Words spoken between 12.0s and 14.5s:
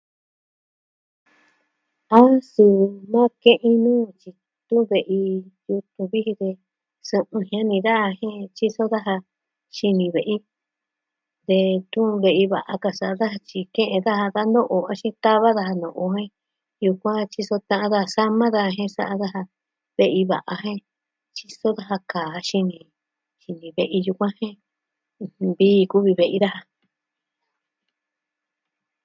ve'i daa a kɨɨn sa daja tyi ke'en da va